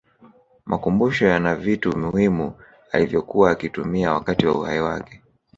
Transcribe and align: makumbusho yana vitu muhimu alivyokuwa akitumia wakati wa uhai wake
makumbusho 0.65 1.25
yana 1.27 1.55
vitu 1.55 1.97
muhimu 1.97 2.53
alivyokuwa 2.91 3.51
akitumia 3.51 4.13
wakati 4.13 4.45
wa 4.45 4.53
uhai 4.55 4.79
wake 4.81 5.21